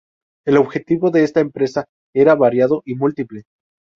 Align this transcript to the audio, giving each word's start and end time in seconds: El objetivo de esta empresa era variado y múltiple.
El 0.47 0.57
objetivo 0.57 1.11
de 1.11 1.21
esta 1.23 1.41
empresa 1.41 1.85
era 2.15 2.33
variado 2.33 2.81
y 2.85 2.95
múltiple. 2.95 3.43